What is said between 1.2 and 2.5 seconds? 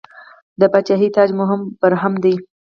مو برهم دی.